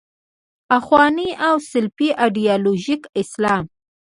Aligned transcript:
اخواني 0.77 1.29
او 1.47 1.55
سلفي 1.71 2.07
ایدیالوژیک 2.23 3.01
اسلام. 3.21 3.65